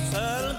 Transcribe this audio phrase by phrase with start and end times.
[0.00, 0.49] hacer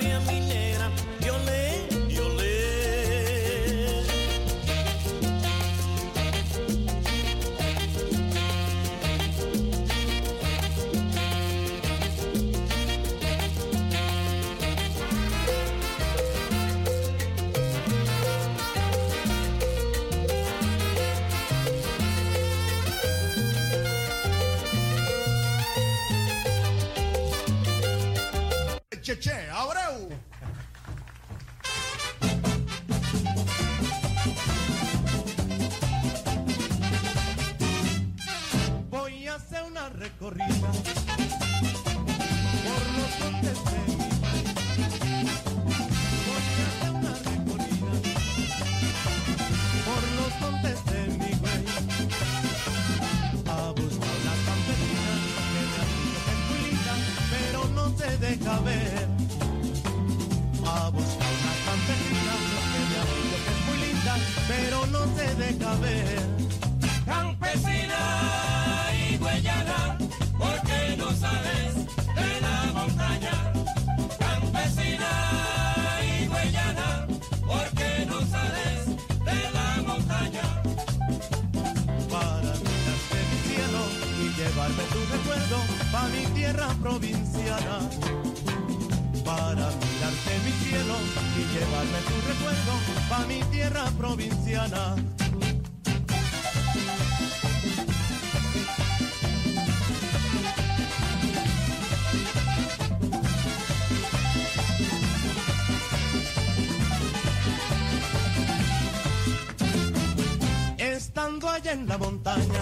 [111.66, 112.62] en la montaña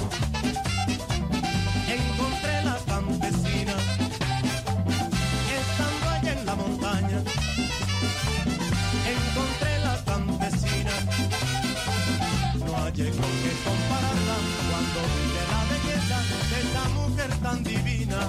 [1.88, 3.74] encontré la campesina.
[5.58, 7.20] Estando allá en la montaña
[9.16, 10.92] encontré la campesina.
[12.56, 14.36] No hallé con qué compararla
[14.70, 16.18] cuando vi la belleza
[16.52, 18.20] de esa mujer tan divina.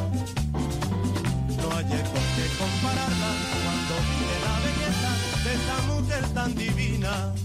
[1.58, 3.30] No hallé con qué compararla
[3.64, 5.10] cuando vi la belleza
[5.44, 7.39] de esa mujer tan divina.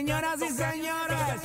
[0.00, 1.42] Señoras y señores,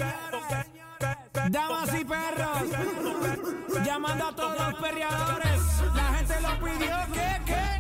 [1.52, 5.62] damas y perros, llamando a todos los perreadores,
[5.94, 6.96] la gente lo pidió.
[7.46, 7.75] Que.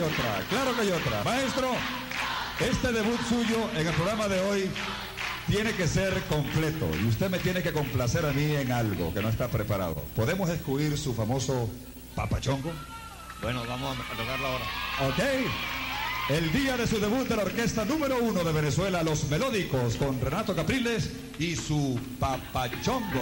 [0.00, 1.24] otra, claro que hay otra.
[1.24, 1.70] Maestro,
[2.60, 4.70] este debut suyo en el programa de hoy
[5.48, 9.20] tiene que ser completo y usted me tiene que complacer a mí en algo que
[9.20, 9.96] no está preparado.
[10.14, 11.68] ¿Podemos excluir su famoso
[12.14, 12.72] papachongo?
[13.42, 14.64] Bueno, vamos a tocarlo ahora.
[15.08, 15.22] Ok.
[16.28, 20.20] El día de su debut de la orquesta número uno de Venezuela, Los Melódicos, con
[20.20, 21.10] Renato Capriles
[21.40, 23.20] y su papachongo.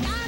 [0.00, 0.21] Yeah.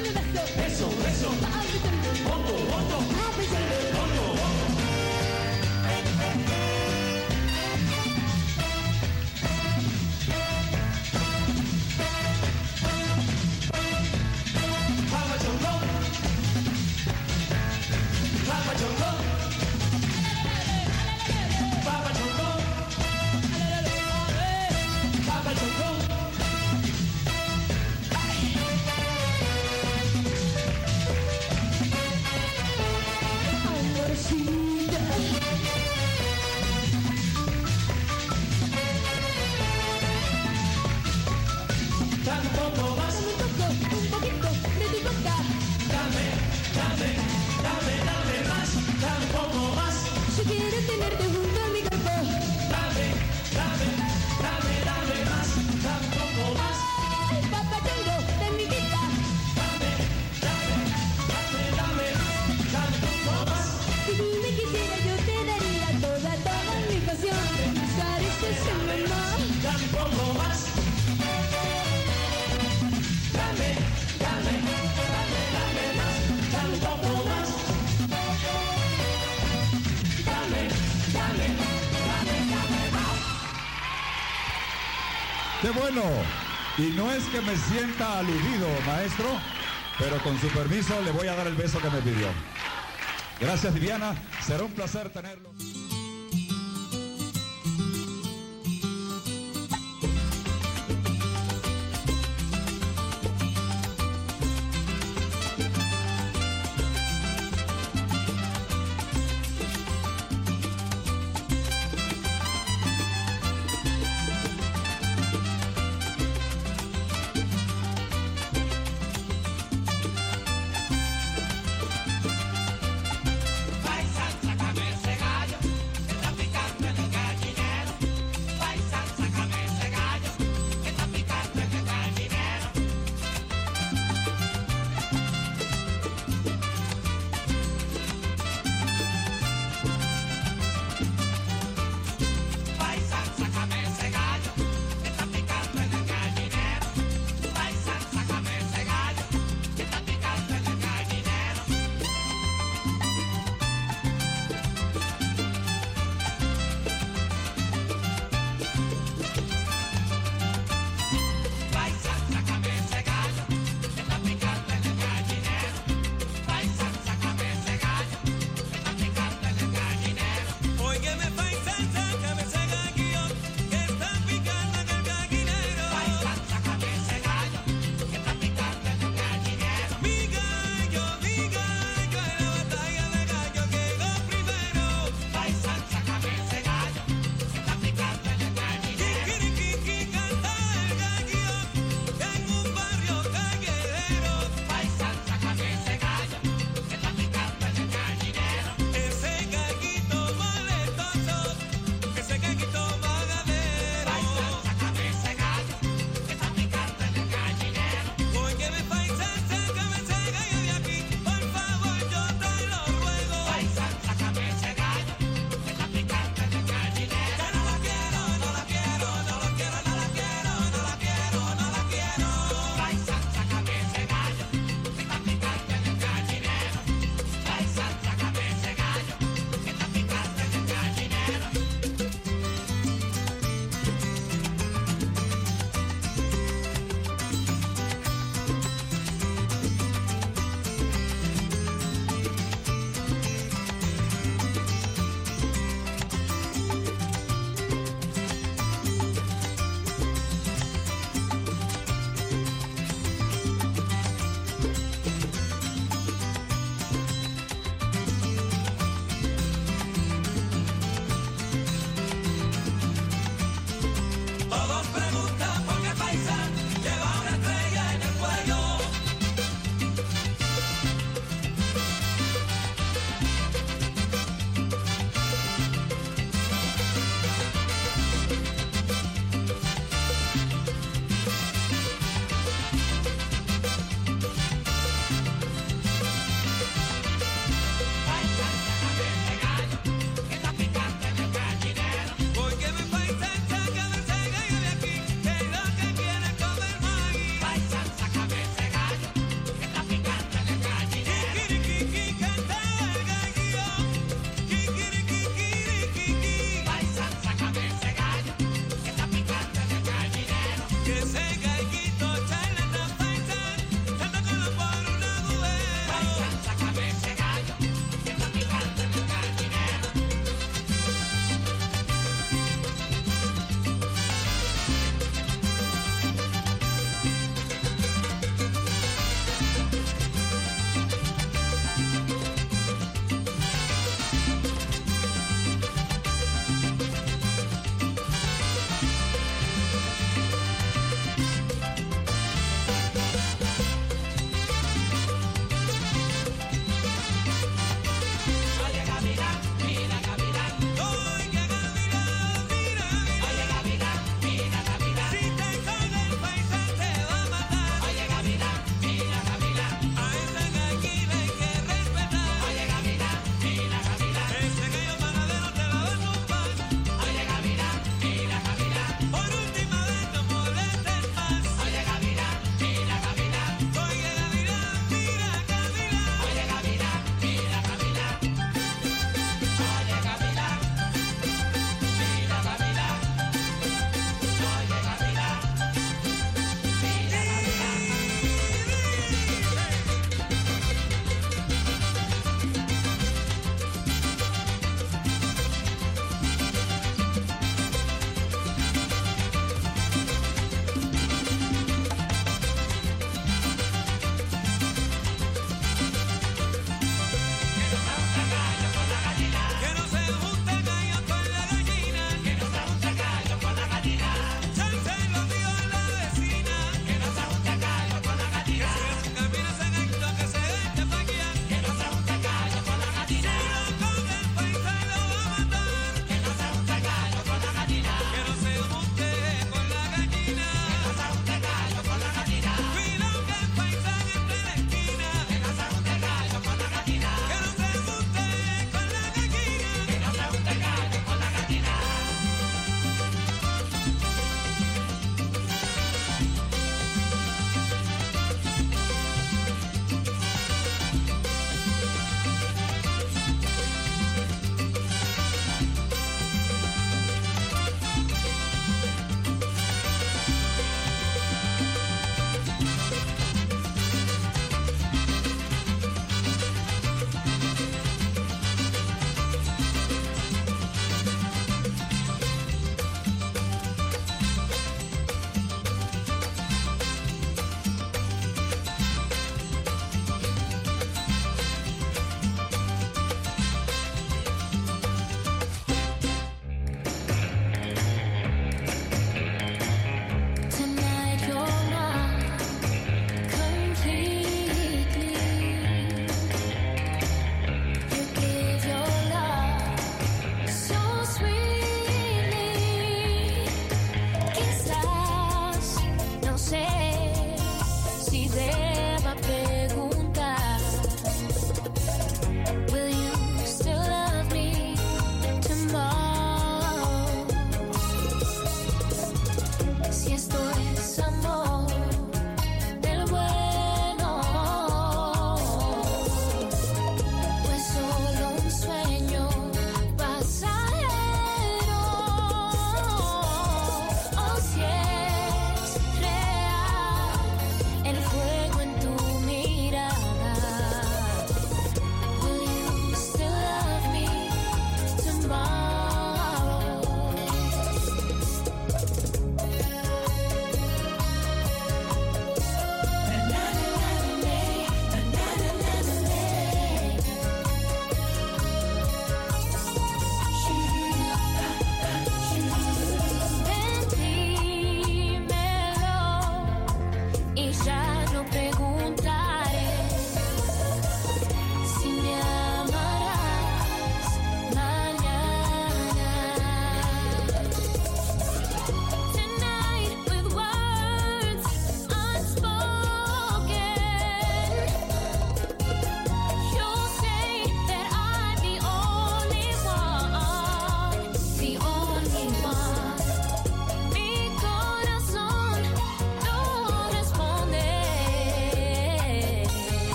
[87.15, 89.25] es que me sienta aludido, maestro,
[89.97, 92.27] pero con su permiso le voy a dar el beso que me pidió.
[93.39, 94.13] Gracias, Viviana.
[94.45, 95.44] Será un placer tenerlo.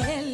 [0.00, 0.33] De.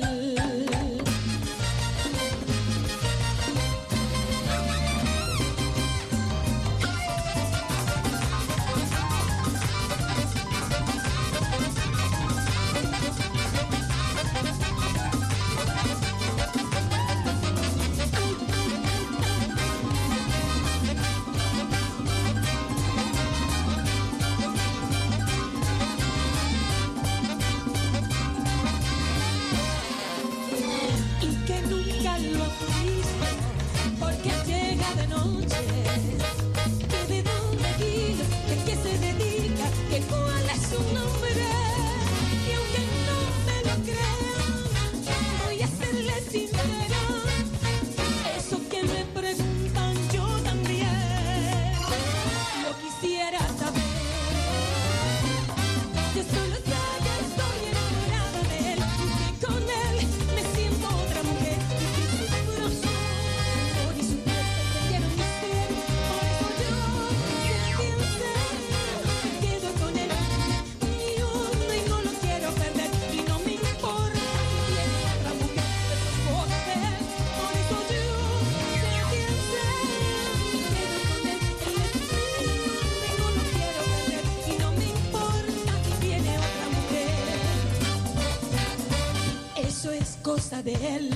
[90.63, 91.10] De él.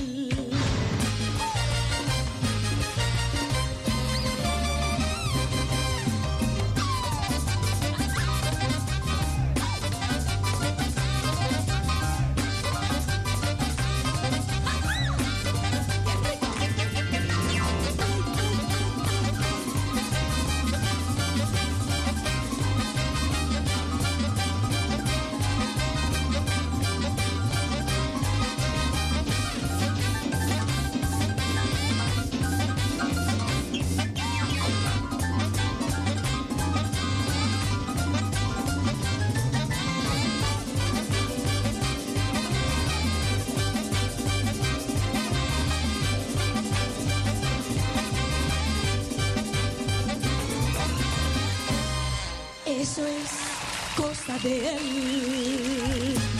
[53.95, 56.34] Cosa de él.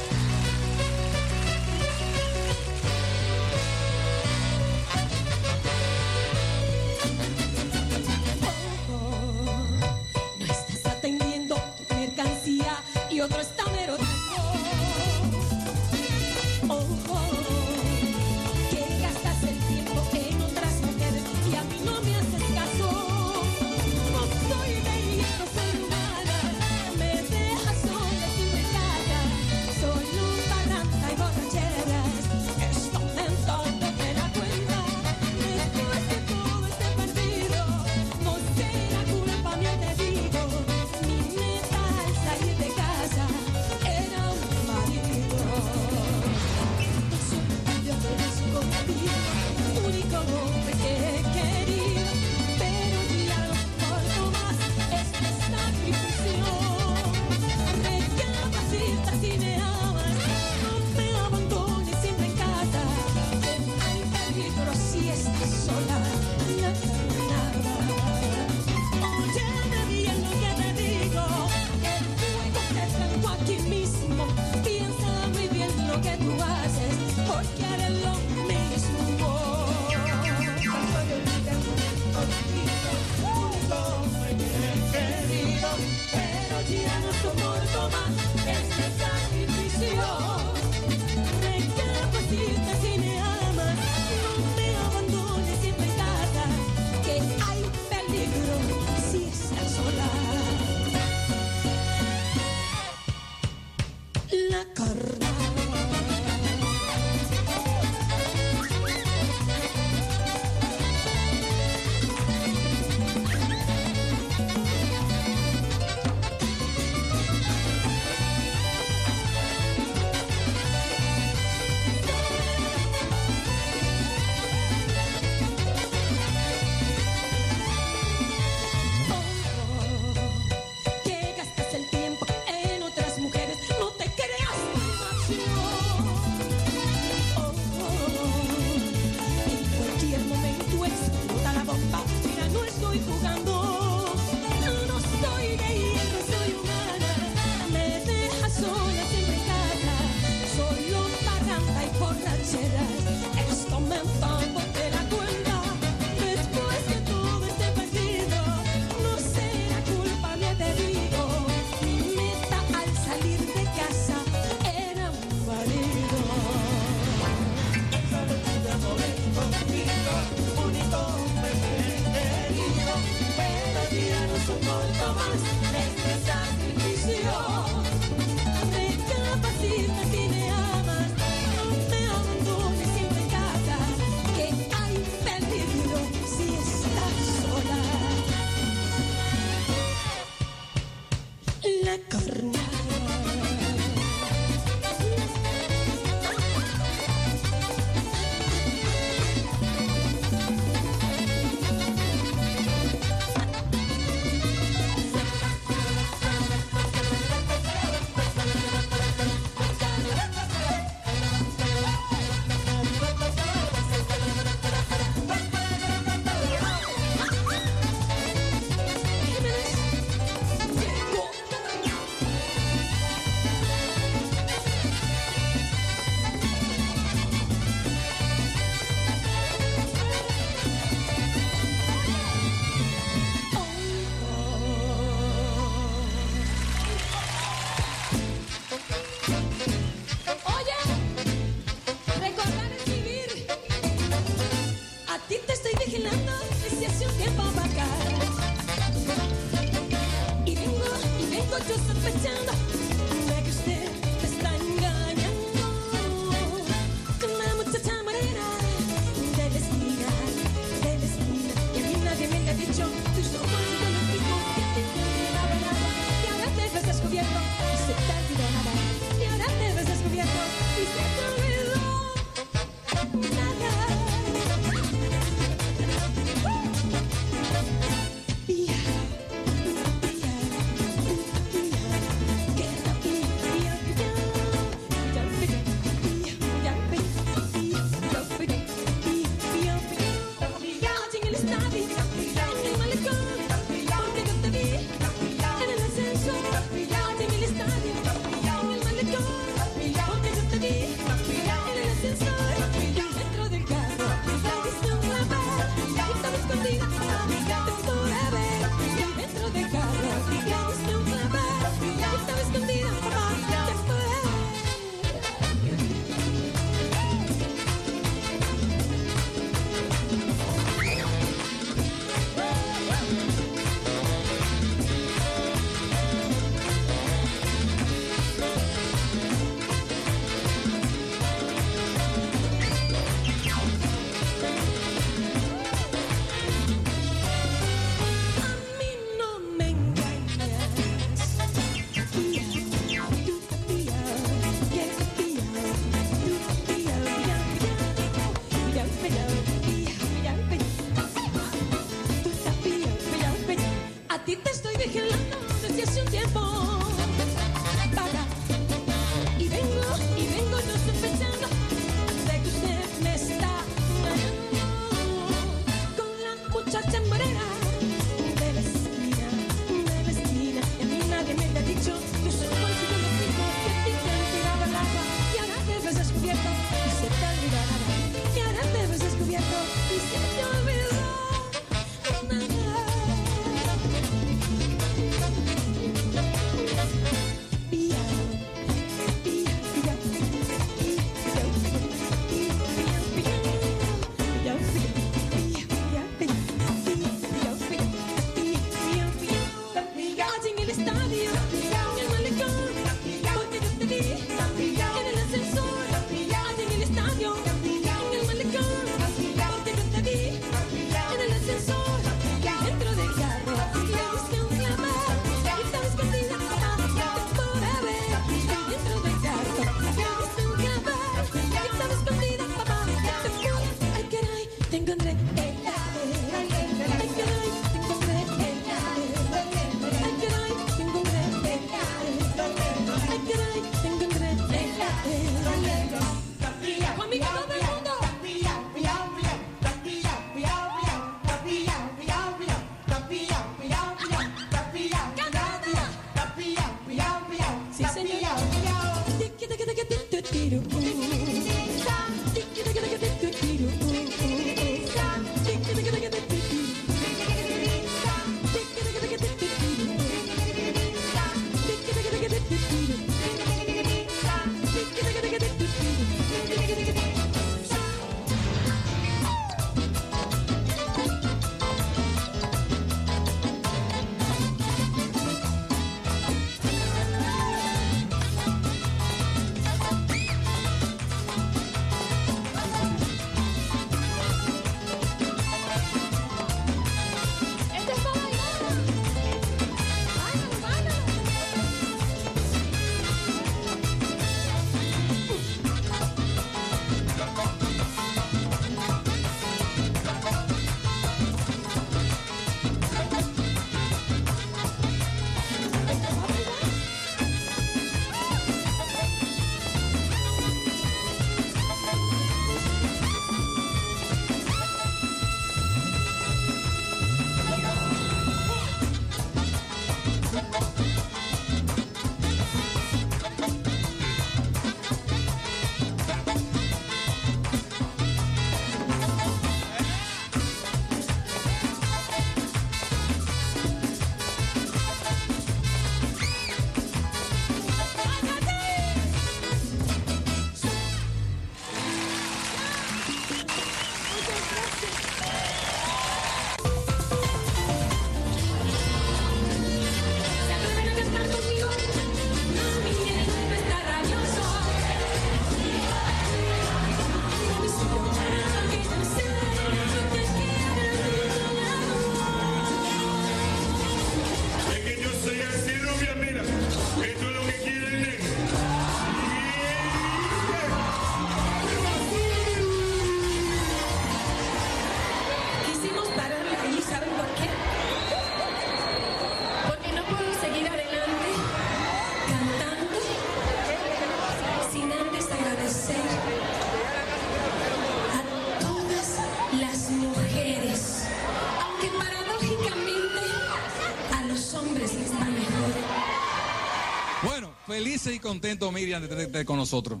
[598.20, 600.00] Contentos, Miriam, de tenerte con nosotros.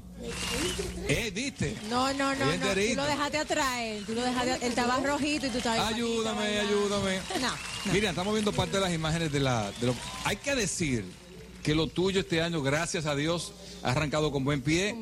[1.08, 1.30] ¿Eh?
[1.34, 1.74] ¿Viste?
[1.88, 2.52] No, no, no, no.
[2.74, 4.04] Tú lo dejaste atrás, él.
[4.06, 4.52] Tú lo dejaste.
[4.56, 5.92] Él estaba rojito y tú estabas.
[5.92, 7.18] Ayúdame, ayúdame.
[7.40, 7.92] No.
[7.92, 9.70] Miriam, estamos viendo parte de las imágenes de la.
[9.80, 9.94] de lo-
[10.24, 11.04] hay que decir
[11.62, 13.52] que lo tuyo este año, gracias a Dios,
[13.82, 14.94] ha arrancado con buen pie.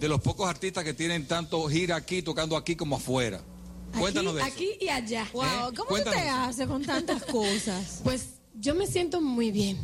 [0.00, 3.40] De los pocos artistas que tienen tanto gira aquí, tocando aquí como afuera.
[3.98, 4.50] Cuéntanos de eso.
[4.50, 5.28] aquí y allá.
[5.32, 6.20] Wow, ¿cómo Cuéntanos.
[6.20, 8.00] te hace con tantas cosas?
[8.02, 8.26] Pues
[8.64, 9.76] yo me siento muy bien.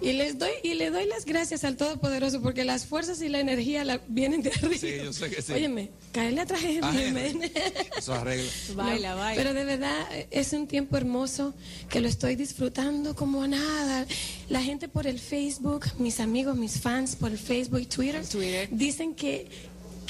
[0.00, 3.40] Y les doy y le doy las gracias al Todopoderoso porque las fuerzas y la
[3.40, 4.76] energía la, vienen de arriba.
[4.78, 5.52] Sí, yo sé que sí.
[5.52, 6.78] Óyeme, caerle atrás es.
[7.98, 8.50] Eso arregla.
[8.76, 9.42] Baila, No, baila.
[9.42, 11.54] Pero de verdad es un tiempo hermoso
[11.90, 14.06] que lo estoy disfrutando como a nada.
[14.48, 18.24] La gente por el Facebook, mis amigos, mis fans por el Facebook y Twitter,
[18.70, 19.48] dicen que,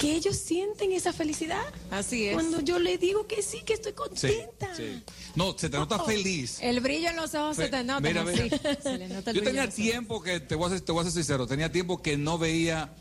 [0.00, 1.62] que ellos sienten esa felicidad.
[1.90, 2.34] Así es.
[2.34, 4.74] Cuando yo le digo que sí, que estoy contenta.
[4.74, 5.02] sí.
[5.34, 6.58] No, se te nota feliz.
[6.62, 8.00] El brillo en los ojos se te nota.
[8.00, 8.58] Mira, mira.
[8.82, 11.04] Se le nota el Yo tenía tiempo que, te voy, a ser, te voy a
[11.04, 12.94] ser sincero, tenía tiempo que no veía.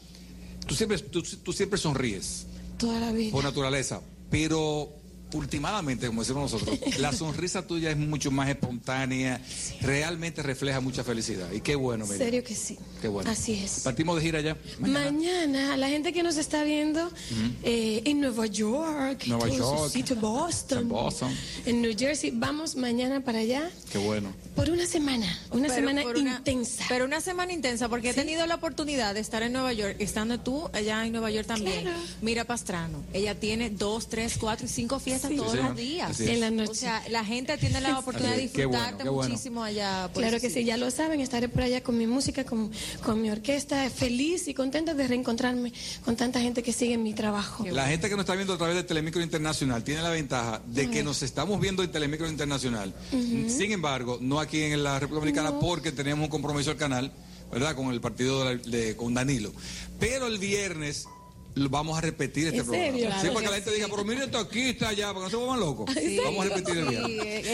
[0.68, 2.46] Tú siempre, tú, tú siempre sonríes
[2.78, 3.32] Toda la vida.
[3.32, 4.94] por naturaleza, pero
[5.34, 9.42] últimamente, como decimos nosotros, la sonrisa tuya es mucho más espontánea,
[9.82, 11.52] realmente refleja mucha felicidad.
[11.52, 12.18] Y qué bueno, mira.
[12.18, 12.78] serio que sí.
[13.02, 13.30] Qué bueno.
[13.30, 13.82] Así es.
[13.82, 14.58] Partimos de gira ya.
[14.80, 17.10] Mañana, la gente que nos está viendo
[17.64, 19.92] eh, en Nueva York, Nueva su York.
[19.92, 21.36] sitio, Boston, En Boston.
[21.66, 24.34] en New Jersey, vamos mañana para allá Qué bueno.
[24.56, 26.84] por una semana, una Pero semana una- intensa.
[26.90, 30.40] Pero una semana intensa, porque he tenido la oportunidad de estar en Nueva York, estando
[30.40, 31.84] tú allá en Nueva York también.
[31.84, 32.00] Claro.
[32.22, 36.20] Mira Pastrano, ella tiene dos, tres, cuatro y cinco fiestas Sí, todos los días.
[36.22, 36.72] En la noche.
[36.72, 38.50] O sea, la gente tiene la oportunidad de.
[38.50, 39.30] Qué bueno, disfrutarte bueno.
[39.30, 40.10] muchísimo allá.
[40.14, 42.72] por Claro eso que sí, ya lo saben, estaré por allá con mi música, con,
[43.04, 45.74] con mi orquesta, feliz y contenta de reencontrarme
[46.06, 47.66] con tanta gente que sigue mi trabajo.
[47.72, 50.90] La gente que nos está viendo a través de Telemicro Internacional tiene la ventaja de
[50.90, 52.94] que nos estamos viendo en Telemicro Internacional.
[53.12, 57.12] Sin embargo, no aquí en la República Dominicana porque tenemos un compromiso al canal,
[57.52, 57.76] ¿verdad?
[57.76, 59.52] Con el partido de, de- con Danilo.
[60.00, 61.08] Pero el viernes
[61.56, 62.92] vamos a repetir este ¿En programa.
[62.92, 63.06] serio?
[63.10, 65.24] sí, Claro para que la gente diga, pero mire, está aquí, está allá, para que
[65.24, 65.90] no se vuelvan locos.
[66.26, 66.88] Vamos a repetir el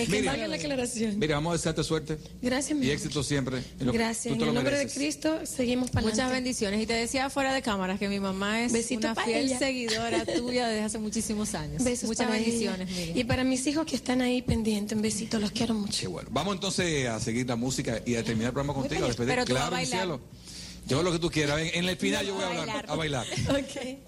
[0.06, 1.20] Sí, que Valga la aclaración.
[1.20, 3.58] mire, vamos a desearte suerte Gracias, mi y éxito siempre.
[3.80, 4.34] en lo que Gracias.
[4.36, 4.88] En el nombre de.
[4.88, 6.82] Cristo, seguimos para Muchas bendiciones.
[6.82, 9.60] Y te decía fuera de cámara que mi mamá es Besito una fiel ella.
[9.60, 11.84] seguidora tuya desde hace muchísimos años.
[11.84, 12.90] Besos Muchas para bendiciones.
[12.90, 13.18] Miriam.
[13.18, 16.00] Y para mis hijos que están ahí pendientes, un besito, los quiero mucho.
[16.02, 16.30] Qué bueno.
[16.32, 19.04] Vamos entonces a seguir la música y a terminar el programa contigo.
[19.06, 19.30] a despedir.
[19.30, 20.20] Pero tú vas a claro, bailar.
[20.86, 21.60] Yo lo que tú quieras.
[21.60, 23.26] En, en el final yo voy a hablar, a bailar.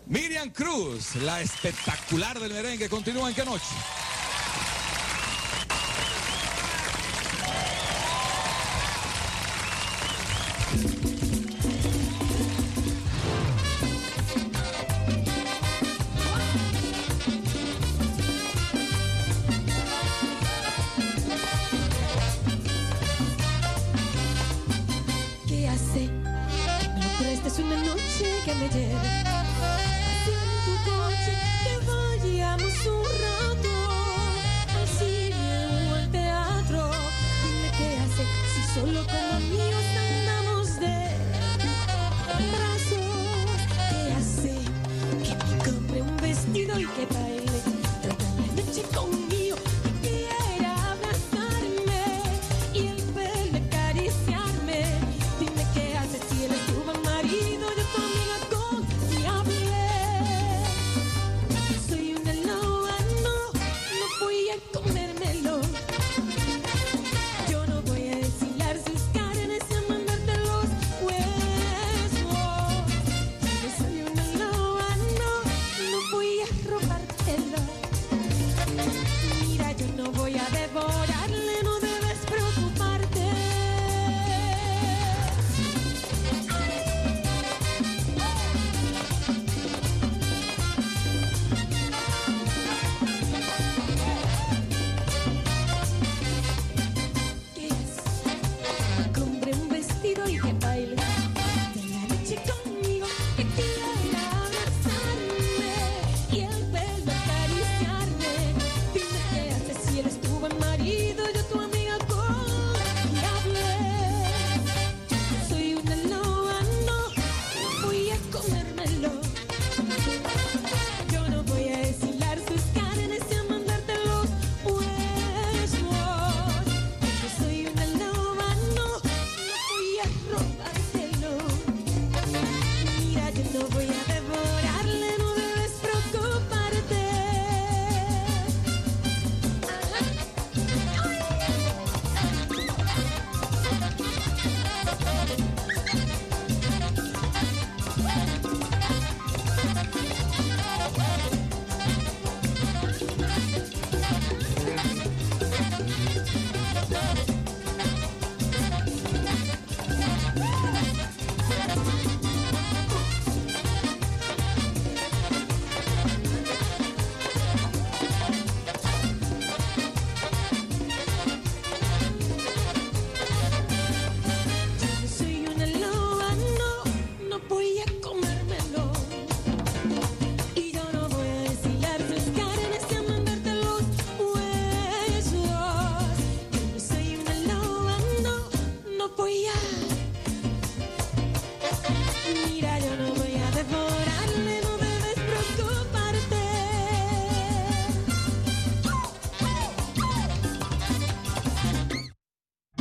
[0.06, 3.66] Miriam Cruz, la espectacular del merengue, continúa en qué noche.